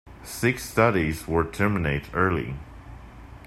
Six 0.23 0.63
studies 0.67 1.27
were 1.27 1.43
terminated 1.43 2.09
early. 2.15 2.55